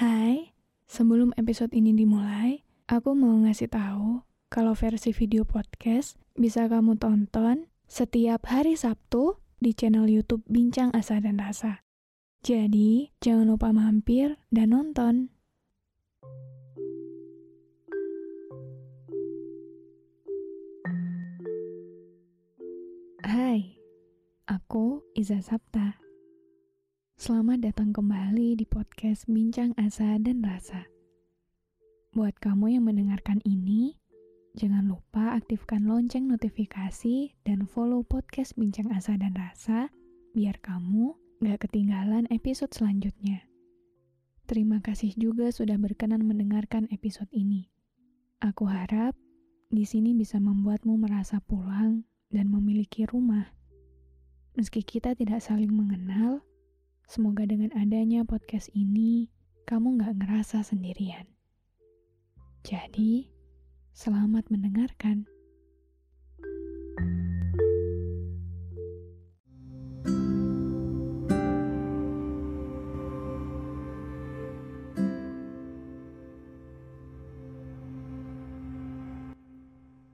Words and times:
Hai, 0.00 0.56
sebelum 0.88 1.36
episode 1.36 1.76
ini 1.76 1.92
dimulai, 1.92 2.64
aku 2.88 3.12
mau 3.12 3.36
ngasih 3.44 3.68
tahu 3.68 4.24
kalau 4.48 4.72
versi 4.72 5.12
video 5.12 5.44
podcast 5.44 6.16
bisa 6.40 6.64
kamu 6.72 6.96
tonton 6.96 7.68
setiap 7.84 8.48
hari 8.48 8.80
Sabtu 8.80 9.36
di 9.60 9.76
channel 9.76 10.08
YouTube 10.08 10.40
Bincang 10.48 10.88
Asa 10.96 11.20
dan 11.20 11.36
Rasa. 11.36 11.84
Jadi, 12.40 13.12
jangan 13.20 13.52
lupa 13.52 13.76
mampir 13.76 14.40
dan 14.48 14.72
nonton. 14.72 15.28
Hai, 23.20 23.76
aku 24.48 25.04
Iza 25.12 25.44
Sapta. 25.44 25.99
Selamat 27.30 27.62
datang 27.62 27.94
kembali 27.94 28.58
di 28.58 28.66
podcast 28.66 29.30
Bincang 29.30 29.70
Asa 29.78 30.18
dan 30.18 30.42
Rasa. 30.42 30.90
Buat 32.10 32.42
kamu 32.42 32.74
yang 32.74 32.90
mendengarkan 32.90 33.38
ini, 33.46 33.94
jangan 34.58 34.90
lupa 34.90 35.38
aktifkan 35.38 35.86
lonceng 35.86 36.26
notifikasi 36.26 37.30
dan 37.46 37.70
follow 37.70 38.02
podcast 38.02 38.58
Bincang 38.58 38.90
Asa 38.90 39.14
dan 39.14 39.38
Rasa 39.38 39.94
biar 40.34 40.58
kamu 40.58 41.14
gak 41.46 41.70
ketinggalan 41.70 42.26
episode 42.34 42.74
selanjutnya. 42.74 43.46
Terima 44.50 44.82
kasih 44.82 45.14
juga 45.14 45.54
sudah 45.54 45.78
berkenan 45.78 46.26
mendengarkan 46.26 46.90
episode 46.90 47.30
ini. 47.30 47.70
Aku 48.42 48.66
harap 48.66 49.14
di 49.70 49.86
sini 49.86 50.18
bisa 50.18 50.42
membuatmu 50.42 50.98
merasa 50.98 51.38
pulang 51.38 52.02
dan 52.34 52.50
memiliki 52.50 53.06
rumah. 53.06 53.54
Meski 54.58 54.82
kita 54.82 55.14
tidak 55.14 55.38
saling 55.46 55.70
mengenal, 55.70 56.42
semoga 57.10 57.42
dengan 57.42 57.74
adanya 57.74 58.22
podcast 58.22 58.70
ini, 58.70 59.34
kamu 59.66 59.98
gak 59.98 60.22
ngerasa 60.22 60.62
sendirian. 60.62 61.26
Jadi, 62.62 63.26
selamat 63.90 64.46
mendengarkan. 64.54 65.26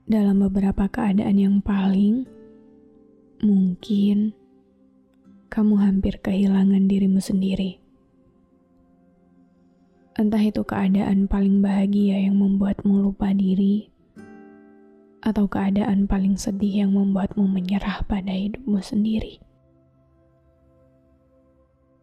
dalam 0.07 0.39
beberapa 0.39 0.87
keadaan 0.87 1.35
yang 1.35 1.59
paling, 1.59 2.23
mungkin 3.43 4.31
kamu 5.57 5.73
hampir 5.81 6.21
kehilangan 6.21 6.85
dirimu 6.85 7.17
sendiri. 7.17 7.81
Entah 10.13 10.37
itu 10.37 10.61
keadaan 10.61 11.25
paling 11.25 11.65
bahagia 11.65 12.29
yang 12.29 12.37
membuatmu 12.37 13.01
lupa 13.01 13.33
diri, 13.33 13.89
atau 15.25 15.49
keadaan 15.49 16.05
paling 16.05 16.37
sedih 16.37 16.85
yang 16.85 16.93
membuatmu 16.93 17.41
menyerah 17.49 18.05
pada 18.05 18.29
hidupmu 18.29 18.77
sendiri. 18.85 19.41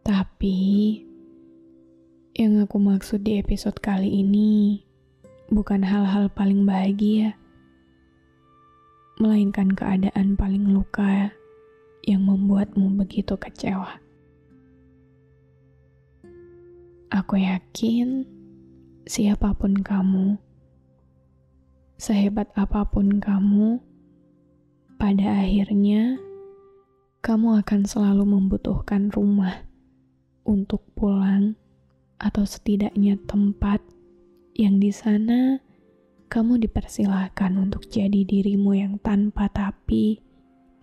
Tapi, 0.03 0.59
yang 2.35 2.59
aku 2.59 2.83
maksud 2.83 3.23
di 3.23 3.39
episode 3.39 3.79
kali 3.79 4.19
ini 4.19 4.83
bukan 5.55 5.87
hal-hal 5.87 6.27
paling 6.27 6.67
bahagia 6.67 7.39
melainkan 9.23 9.71
keadaan 9.71 10.35
paling 10.35 10.75
luka 10.75 11.31
yang 12.05 12.29
membuatmu 12.29 12.93
begitu 13.01 13.35
kecewa. 13.41 13.99
Aku 17.09 17.41
yakin 17.41 18.29
siapa 19.09 19.57
pun 19.57 19.81
kamu, 19.81 20.37
sehebat 21.97 22.53
apa 22.57 22.85
pun 22.85 23.17
kamu, 23.17 23.81
pada 25.01 25.45
akhirnya 25.45 26.21
kamu 27.25 27.65
akan 27.65 27.81
selalu 27.89 28.25
membutuhkan 28.29 29.09
rumah 29.09 29.65
untuk 30.45 30.85
pulang 30.93 31.57
atau 32.21 32.45
setidaknya 32.45 33.17
tempat 33.25 33.81
yang 34.53 34.77
di 34.77 34.93
sana 34.93 35.59
kamu 36.29 36.67
dipersilahkan 36.67 37.55
untuk 37.55 37.87
jadi 37.87 38.27
dirimu 38.27 38.75
yang 38.75 38.95
tanpa 38.99 39.47
tapi, 39.55 40.19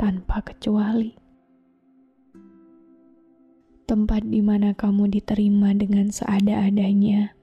tanpa 0.02 0.42
kecuali. 0.42 1.14
Tempat 3.86 4.26
di 4.26 4.42
mana 4.42 4.74
kamu 4.74 5.14
diterima 5.14 5.78
dengan 5.78 6.10
seada-adanya. 6.10 7.38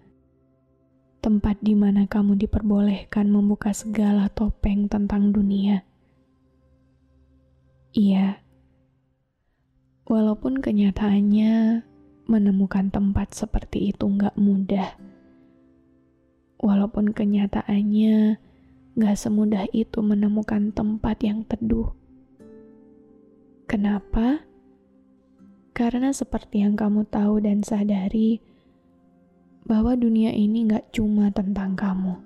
Tempat 1.22 1.62
di 1.62 1.78
mana 1.78 2.10
kamu 2.10 2.34
diperbolehkan 2.34 3.30
membuka 3.30 3.70
segala 3.70 4.26
topeng 4.34 4.90
tentang 4.90 5.30
dunia. 5.30 5.86
Iya, 7.94 8.42
walaupun 10.10 10.58
kenyataannya 10.58 11.86
menemukan 12.26 12.90
tempat 12.90 13.38
seperti 13.38 13.94
itu 13.94 14.10
nggak 14.10 14.34
mudah 14.34 14.98
Walaupun 16.58 17.14
kenyataannya 17.14 18.34
gak 18.98 19.14
semudah 19.14 19.70
itu 19.70 20.02
menemukan 20.02 20.74
tempat 20.74 21.22
yang 21.22 21.46
teduh. 21.46 21.94
Kenapa? 23.68 24.40
Karena 25.76 26.08
seperti 26.08 26.64
yang 26.64 26.72
kamu 26.72 27.04
tahu 27.12 27.44
dan 27.44 27.60
sadari, 27.60 28.40
bahwa 29.68 29.92
dunia 29.92 30.32
ini 30.32 30.64
gak 30.64 30.88
cuma 30.96 31.28
tentang 31.28 31.76
kamu. 31.76 32.16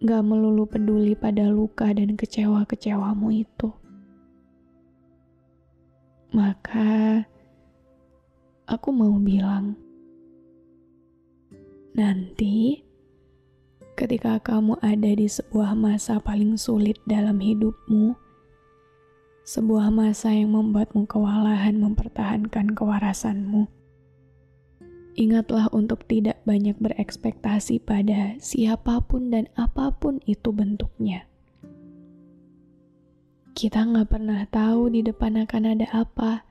Gak 0.00 0.24
melulu 0.24 0.64
peduli 0.64 1.12
pada 1.12 1.52
luka 1.52 1.92
dan 1.92 2.16
kecewa-kecewamu 2.16 3.28
itu. 3.36 3.68
Maka, 6.32 7.28
aku 8.64 8.88
mau 8.88 9.12
bilang, 9.20 9.76
nanti 11.92 12.80
ketika 13.92 14.40
kamu 14.40 14.80
ada 14.80 15.12
di 15.12 15.28
sebuah 15.28 15.76
masa 15.76 16.16
paling 16.16 16.56
sulit 16.56 16.96
dalam 17.04 17.36
hidupmu, 17.44 18.27
sebuah 19.48 19.88
masa 19.88 20.28
yang 20.36 20.52
membuatmu 20.52 21.08
kewalahan 21.08 21.80
mempertahankan 21.80 22.76
kewarasanmu. 22.76 23.64
Ingatlah 25.16 25.72
untuk 25.72 26.04
tidak 26.04 26.44
banyak 26.44 26.76
berekspektasi 26.76 27.80
pada 27.80 28.36
siapa 28.44 29.00
pun 29.08 29.32
dan 29.32 29.48
apa 29.56 29.88
pun 29.96 30.20
itu 30.28 30.52
bentuknya. 30.52 31.24
Kita 33.56 33.88
nggak 33.88 34.12
pernah 34.12 34.44
tahu 34.52 34.92
di 34.92 35.00
depan 35.00 35.40
akan 35.48 35.64
ada 35.64 35.88
apa. 35.96 36.44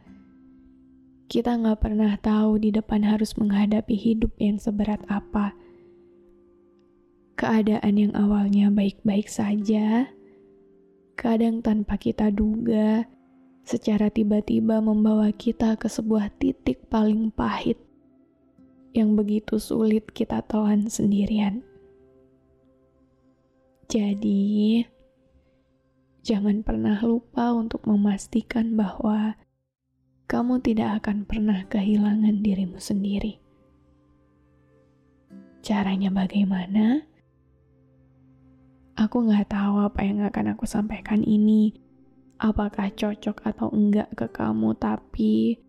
Kita 1.30 1.54
nggak 1.54 1.78
pernah 1.78 2.18
tahu 2.18 2.58
di 2.58 2.74
depan 2.74 3.06
harus 3.06 3.38
menghadapi 3.38 3.94
hidup 3.94 4.34
yang 4.42 4.58
seberat 4.58 5.06
apa 5.06 5.54
keadaan 7.38 8.02
yang 8.02 8.14
awalnya 8.18 8.74
baik-baik 8.74 9.30
saja, 9.30 10.10
kadang 11.18 11.66
tanpa 11.66 11.98
kita 11.98 12.30
duga, 12.30 13.10
secara 13.66 14.14
tiba-tiba 14.14 14.80
membawa 14.80 15.34
kita 15.34 15.76
ke 15.76 15.90
sebuah 15.90 16.30
titik 16.38 16.86
paling 16.88 17.34
pahit 17.34 17.82
yang 18.94 19.18
begitu 19.18 19.58
sulit 19.58 20.08
kita 20.14 20.46
telan 20.46 20.88
sendirian. 20.88 21.66
Jadi, 23.90 24.86
jangan 26.22 26.62
pernah 26.62 27.02
lupa 27.02 27.52
untuk 27.52 27.84
memastikan 27.90 28.78
bahwa 28.78 29.36
kamu 30.28 30.60
tidak 30.60 31.04
akan 31.04 31.24
pernah 31.24 31.64
kehilangan 31.66 32.44
dirimu 32.44 32.78
sendiri. 32.78 33.40
Caranya 35.64 36.12
bagaimana? 36.12 37.04
Aku 38.98 39.30
nggak 39.30 39.54
tahu 39.54 39.78
apa 39.86 40.02
yang 40.02 40.26
akan 40.26 40.58
aku 40.58 40.66
sampaikan 40.66 41.22
ini, 41.22 41.70
apakah 42.42 42.90
cocok 42.90 43.46
atau 43.46 43.70
enggak 43.70 44.10
ke 44.18 44.26
kamu, 44.26 44.74
tapi 44.74 45.62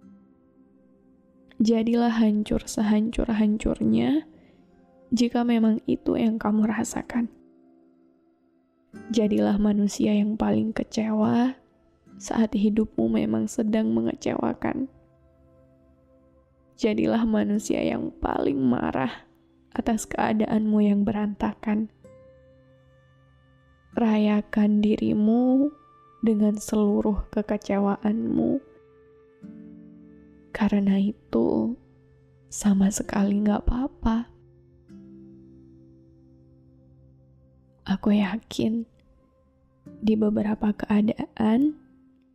jadilah 1.61 2.09
hancur 2.09 2.65
sehancur-hancurnya 2.65 4.25
jika 5.13 5.45
memang 5.45 5.85
itu 5.85 6.17
yang 6.17 6.41
kamu 6.41 6.73
rasakan. 6.73 7.29
Jadilah 9.13 9.61
manusia 9.61 10.17
yang 10.17 10.41
paling 10.41 10.73
kecewa 10.73 11.53
saat 12.17 12.57
hidupmu 12.57 13.13
memang 13.13 13.45
sedang 13.45 13.93
mengecewakan. 13.93 14.89
Jadilah 16.81 17.29
manusia 17.29 17.85
yang 17.85 18.09
paling 18.25 18.57
marah 18.57 19.29
atas 19.77 20.09
keadaanmu 20.09 20.81
yang 20.81 21.05
berantakan. 21.05 21.93
Rayakan 23.99 24.79
dirimu 24.79 25.75
dengan 26.23 26.55
seluruh 26.55 27.27
kekecewaanmu 27.35 28.63
karena 30.59 30.99
itu, 30.99 31.79
sama 32.51 32.91
sekali 32.91 33.47
gak 33.47 33.63
apa-apa. 33.63 34.27
Aku 37.87 38.11
yakin 38.11 38.83
di 40.03 40.15
beberapa 40.19 40.75
keadaan 40.75 41.79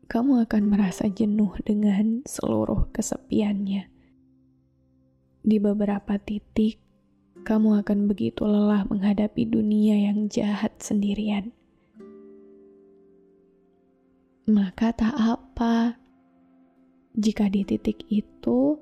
kamu 0.09 0.47
akan 0.47 0.63
merasa 0.67 1.11
jenuh 1.11 1.51
dengan 1.67 2.23
seluruh 2.23 2.89
kesepiannya. 2.95 3.91
Di 5.43 5.57
beberapa 5.59 6.15
titik, 6.15 6.79
kamu 7.43 7.83
akan 7.83 8.07
begitu 8.07 8.47
lelah 8.47 8.87
menghadapi 8.87 9.43
dunia 9.43 9.99
yang 10.09 10.31
jahat 10.31 10.71
sendirian. 10.79 11.51
Maka, 14.47 14.91
tak 14.91 15.15
apa 15.15 15.99
jika 17.15 17.47
di 17.47 17.63
titik 17.63 18.03
itu 18.11 18.79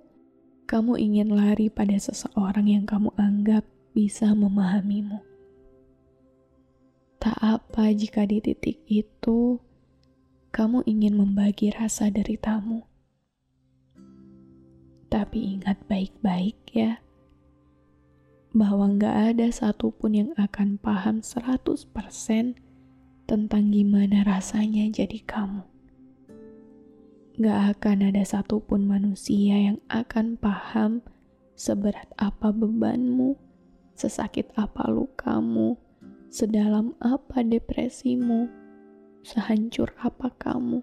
kamu 0.70 0.96
ingin 0.98 1.36
lari 1.36 1.68
pada 1.68 2.00
seseorang 2.00 2.70
yang 2.70 2.86
kamu 2.88 3.12
anggap 3.20 3.68
bisa 3.92 4.32
memahamimu. 4.32 5.20
Tak 7.22 7.38
apa 7.38 7.94
jika 7.94 8.26
di 8.26 8.42
titik 8.42 8.82
itu 8.90 9.62
kamu 10.50 10.82
ingin 10.90 11.20
membagi 11.20 11.70
rasa 11.76 12.10
deritamu. 12.10 12.88
Tapi 15.12 15.60
ingat 15.60 15.78
baik-baik 15.92 16.58
ya, 16.72 17.04
bahwa 18.52 18.92
gak 19.00 19.36
ada 19.36 19.48
satupun 19.52 20.12
yang 20.12 20.32
akan 20.36 20.76
paham 20.80 21.24
100% 21.24 21.88
tentang 23.28 23.64
gimana 23.72 24.28
rasanya 24.28 24.92
jadi 24.92 25.20
kamu 25.24 25.72
gak 27.40 27.80
akan 27.80 28.12
ada 28.12 28.24
satupun 28.28 28.86
manusia 28.86 29.56
yang 29.56 29.80
akan 29.88 30.36
paham 30.36 31.02
seberat 31.62 32.10
apa 32.18 32.50
bebanmu, 32.50 33.38
sesakit 33.94 34.50
apa 34.58 34.90
lukamu, 34.90 35.78
sedalam 36.34 36.98
apa 36.98 37.46
depresimu, 37.46 38.50
sehancur 39.22 39.94
apa 40.02 40.34
kamu. 40.42 40.82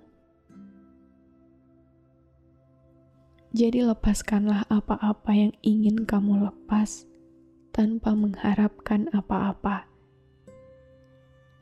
Jadi 3.50 3.80
lepaskanlah 3.82 4.68
apa-apa 4.70 5.32
yang 5.34 5.52
ingin 5.64 6.04
kamu 6.04 6.46
lepas 6.46 7.07
tanpa 7.78 8.10
mengharapkan 8.18 9.06
apa-apa. 9.14 9.86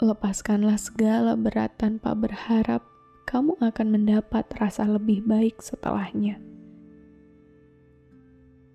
Lepaskanlah 0.00 0.80
segala 0.80 1.36
berat 1.36 1.76
tanpa 1.76 2.16
berharap 2.16 2.80
kamu 3.28 3.60
akan 3.60 3.88
mendapat 3.92 4.48
rasa 4.56 4.88
lebih 4.88 5.20
baik 5.28 5.60
setelahnya. 5.60 6.40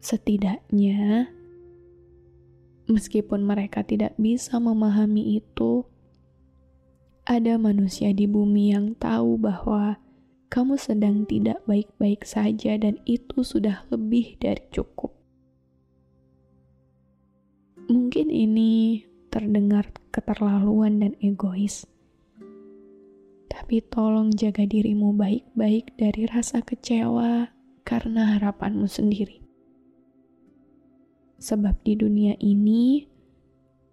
Setidaknya, 0.06 1.34
meskipun 2.86 3.42
mereka 3.42 3.82
tidak 3.82 4.14
bisa 4.22 4.62
memahami 4.62 5.42
itu, 5.42 5.82
ada 7.26 7.58
manusia 7.58 8.14
di 8.14 8.30
bumi 8.30 8.74
yang 8.74 8.94
tahu 8.98 9.42
bahwa 9.42 9.98
kamu 10.50 10.78
sedang 10.78 11.26
tidak 11.26 11.62
baik-baik 11.66 12.22
saja, 12.22 12.78
dan 12.78 13.02
itu 13.06 13.46
sudah 13.46 13.86
lebih 13.90 14.36
dari 14.38 14.62
cukup. 14.74 15.21
Mungkin 17.92 18.32
ini 18.32 19.04
terdengar 19.28 19.92
keterlaluan 20.16 21.04
dan 21.04 21.20
egois 21.20 21.92
tapi 23.72 23.78
tolong 23.88 24.34
jaga 24.36 24.68
dirimu 24.68 25.16
baik-baik 25.16 25.94
dari 25.94 26.28
rasa 26.28 26.60
kecewa 26.60 27.54
karena 27.88 28.36
harapanmu 28.36 28.84
sendiri. 28.90 29.40
Sebab 31.38 31.80
di 31.86 31.94
dunia 31.94 32.34
ini, 32.42 33.06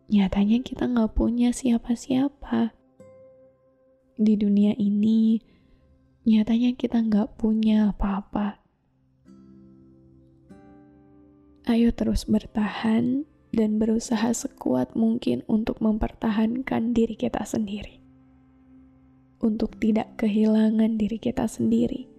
nyatanya 0.08 0.64
kita 0.66 0.88
nggak 0.88 1.14
punya 1.14 1.54
siapa-siapa. 1.54 2.74
Di 4.18 4.34
dunia 4.34 4.72
ini, 4.74 5.42
nyatanya 6.26 6.72
kita 6.72 6.98
nggak 6.98 7.36
punya 7.38 7.94
apa-apa. 7.94 8.58
Ayo 11.68 11.92
terus 11.92 12.24
bertahan 12.24 13.28
dan 13.58 13.82
berusaha 13.82 14.30
sekuat 14.30 14.94
mungkin 14.94 15.42
untuk 15.50 15.82
mempertahankan 15.82 16.94
diri 16.94 17.18
kita 17.18 17.42
sendiri 17.42 17.98
untuk 19.38 19.78
tidak 19.78 20.18
kehilangan 20.18 20.98
diri 20.98 21.18
kita 21.18 21.46
sendiri. 21.46 22.10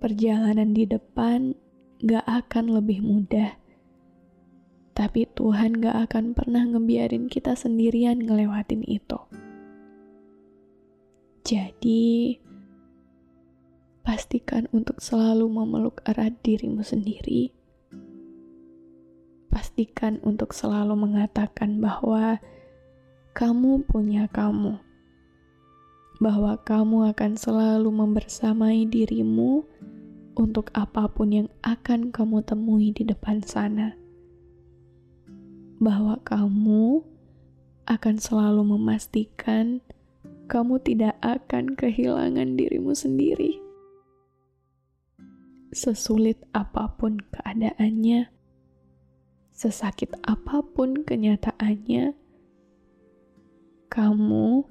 Perjalanan 0.00 0.72
di 0.72 0.88
depan 0.88 1.52
gak 2.00 2.24
akan 2.24 2.80
lebih 2.80 3.04
mudah, 3.04 3.52
tapi 4.96 5.28
Tuhan 5.28 5.76
gak 5.76 6.08
akan 6.08 6.32
pernah 6.32 6.64
ngebiarin 6.64 7.28
kita 7.28 7.52
sendirian 7.52 8.16
ngelewatin 8.24 8.80
itu. 8.88 9.20
Jadi, 11.44 12.40
pastikan 14.00 14.72
untuk 14.72 15.04
selalu 15.04 15.52
memeluk 15.52 16.00
erat 16.08 16.32
dirimu 16.40 16.80
sendiri. 16.80 17.59
Pastikan 19.80 20.20
untuk 20.20 20.52
selalu 20.52 20.92
mengatakan 20.92 21.80
bahwa 21.80 22.36
kamu 23.32 23.80
punya 23.88 24.28
kamu 24.28 24.76
bahwa 26.20 26.60
kamu 26.60 27.08
akan 27.16 27.32
selalu 27.40 27.88
membersamai 27.88 28.84
dirimu 28.84 29.64
untuk 30.36 30.68
apa 30.76 31.08
pun 31.08 31.32
yang 31.32 31.48
akan 31.64 32.12
kamu 32.12 32.44
temui 32.44 32.92
di 32.92 33.08
depan 33.08 33.40
sana. 33.40 33.96
Bahwa 35.80 36.20
kamu 36.28 37.00
akan 37.88 38.14
selalu 38.20 38.76
memastikan 38.76 39.80
kamu 40.44 40.76
tidak 40.84 41.16
akan 41.24 41.72
kehilangan 41.72 42.52
dirimu 42.60 42.92
sendiri. 42.92 43.56
Sesulit 45.72 46.36
apa 46.52 47.00
pun 47.00 47.16
keadaannya, 47.32 48.39
sesakit 49.60 50.16
apa 50.24 50.64
pun 50.72 51.04
kenyataannya, 51.04 52.16
kamu 53.92 54.64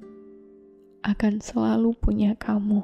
akan 1.06 1.34
selalu 1.38 1.94
punya 1.94 2.34
kamu. 2.34 2.82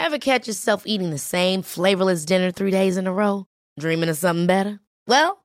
Ever 0.00 0.16
catch 0.16 0.48
yourself 0.48 0.88
eating 0.88 1.10
the 1.12 1.20
same 1.20 1.60
flavorless 1.60 2.24
dinner 2.24 2.48
three 2.48 2.70
days 2.70 2.96
in 2.96 3.04
a 3.04 3.12
row? 3.12 3.44
Dreaming 3.76 4.08
of 4.08 4.16
something 4.16 4.46
better? 4.46 4.80
Well, 5.04 5.44